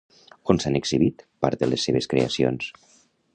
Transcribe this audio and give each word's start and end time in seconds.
On 0.53 0.61
s'han 0.63 0.77
exhibit 0.79 1.21
part 1.45 1.61
de 1.65 1.69
les 1.69 1.85
seves 1.89 2.09
creacions? 2.15 2.73